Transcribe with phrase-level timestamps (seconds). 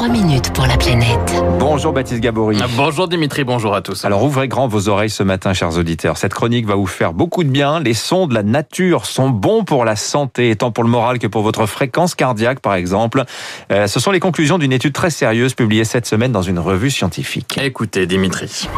[0.00, 1.44] 3 minutes pour la planète.
[1.58, 2.56] Bonjour Baptiste Gabory.
[2.74, 4.06] Bonjour Dimitri, bonjour à tous.
[4.06, 6.16] Alors ouvrez grand vos oreilles ce matin, chers auditeurs.
[6.16, 7.80] Cette chronique va vous faire beaucoup de bien.
[7.80, 11.26] Les sons de la nature sont bons pour la santé, tant pour le moral que
[11.26, 13.24] pour votre fréquence cardiaque, par exemple.
[13.70, 16.90] Euh, ce sont les conclusions d'une étude très sérieuse publiée cette semaine dans une revue
[16.90, 17.60] scientifique.
[17.62, 18.70] Écoutez Dimitri.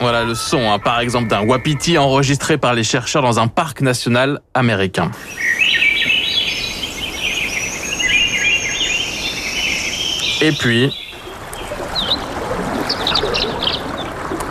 [0.00, 3.80] Voilà le son, hein, par exemple, d'un wapiti enregistré par les chercheurs dans un parc
[3.80, 5.10] national américain.
[10.42, 10.90] Et puis,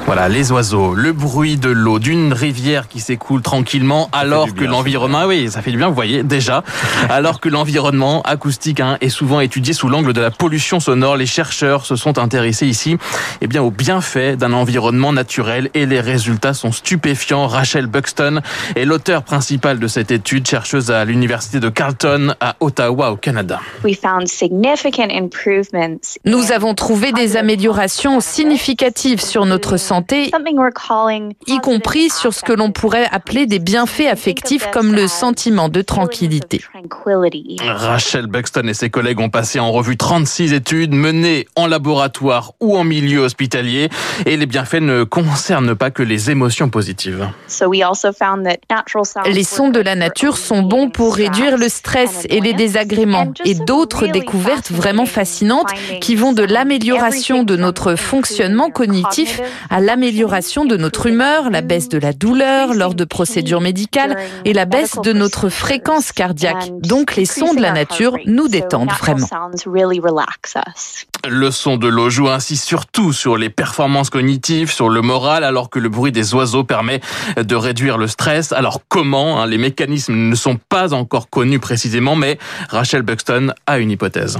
[0.05, 5.21] Voilà, les oiseaux, le bruit de l'eau d'une rivière qui s'écoule tranquillement alors que l'environnement,
[5.23, 6.63] ah oui, ça fait du bien, vous voyez déjà,
[7.09, 11.25] alors que l'environnement acoustique hein, est souvent étudié sous l'angle de la pollution sonore, les
[11.25, 12.97] chercheurs se sont intéressés ici,
[13.41, 17.47] eh bien, aux bienfaits d'un environnement naturel et les résultats sont stupéfiants.
[17.47, 18.41] Rachel Buxton
[18.75, 23.59] est l'auteur principal de cette étude, chercheuse à l'université de Carleton à Ottawa au Canada.
[26.25, 29.94] Nous avons trouvé des améliorations significatives sur notre santé
[31.47, 35.81] y compris sur ce que l'on pourrait appeler des bienfaits affectifs comme le sentiment de
[35.81, 36.61] tranquillité.
[37.65, 42.77] Rachel Buxton et ses collègues ont passé en revue 36 études menées en laboratoire ou
[42.77, 43.89] en milieu hospitalier
[44.25, 47.27] et les bienfaits ne concernent pas que les émotions positives.
[49.25, 53.33] Les sons de la nature sont bons pour réduire le stress et les désagréments.
[53.45, 60.65] Et d'autres découvertes vraiment fascinantes qui vont de l'amélioration de notre fonctionnement cognitif à l'amélioration
[60.65, 64.97] de notre humeur, la baisse de la douleur lors de procédures médicales et la baisse
[65.03, 66.71] de notre fréquence cardiaque.
[66.81, 69.27] Donc les sons de la nature nous détendent vraiment.
[71.27, 75.69] Le son de l'eau joue ainsi surtout sur les performances cognitives, sur le moral, alors
[75.69, 76.99] que le bruit des oiseaux permet
[77.37, 78.51] de réduire le stress.
[78.51, 82.37] Alors comment hein, Les mécanismes ne sont pas encore connus précisément, mais
[82.69, 84.37] Rachel Buxton a une hypothèse.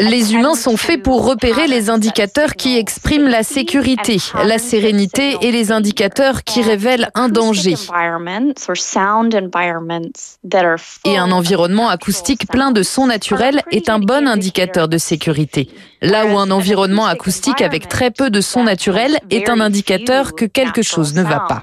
[0.00, 5.52] Les humains sont faits pour repérer les indicateurs qui expriment la sécurité, la sérénité et
[5.52, 7.74] les indicateurs qui révèlent un danger.
[11.04, 15.68] Et un environnement acoustique plein de sons naturels est un bon indicateur de sécurité.
[16.02, 20.46] Là où un environnement acoustique avec très peu de sons naturels est un indicateur que
[20.46, 21.62] quelque chose ne va pas.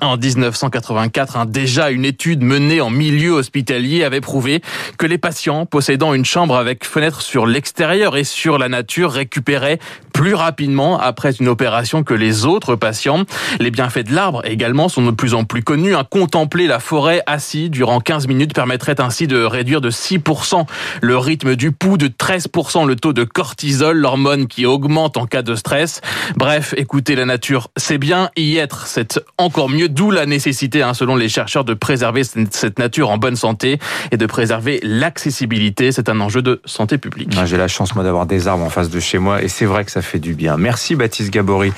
[0.00, 4.62] En 1984, déjà une étude menée en milieu hospitalier avait prouvé
[4.98, 9.78] que les patients possédant une chambre avec fenêtre sur l'extérieur et sur la nature récupéraient
[10.14, 13.24] plus rapidement après une opération que les autres patients.
[13.60, 15.94] Les bienfaits de l'arbre également sont de plus en plus connus.
[16.10, 20.64] Contempler la forêt assis durant 15 minutes permettrait ainsi de réduire de 6%
[21.02, 25.42] le rythme du pouls, de 13% le taux de cortisol, l'hormone qui augmente en cas
[25.42, 26.00] de stress.
[26.36, 28.30] Bref, écouter la nature, c'est bien.
[28.36, 32.78] Y être, c'est encore mieux D'où la nécessité, hein, selon les chercheurs, de préserver cette
[32.78, 33.78] nature en bonne santé
[34.12, 35.90] et de préserver l'accessibilité.
[35.90, 37.36] C'est un enjeu de santé publique.
[37.44, 39.84] J'ai la chance, moi, d'avoir des arbres en face de chez moi et c'est vrai
[39.84, 40.56] que ça fait du bien.
[40.56, 41.72] Merci, Baptiste Gabory,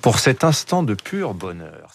[0.00, 1.90] pour cet instant de pur bonheur.